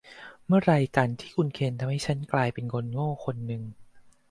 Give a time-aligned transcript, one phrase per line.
[0.47, 3.61] เมื่อไหร่กันที่คุณเคนทำให้ฉันกลายเป็นคนโง่คนหนึ่ง